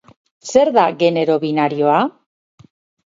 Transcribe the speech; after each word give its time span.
Zer 0.53 0.71
da 0.77 0.85
genero 1.05 1.37
binarioa? 1.45 2.01